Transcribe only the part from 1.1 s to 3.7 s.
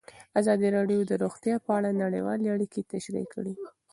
روغتیا په اړه نړیوالې اړیکې تشریح کړي.